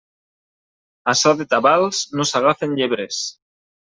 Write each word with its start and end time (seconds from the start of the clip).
A 1.11 1.13
so 1.19 1.33
de 1.41 1.45
tabals 1.51 1.99
no 2.21 2.25
s'agafen 2.31 2.73
llebres. 2.81 3.21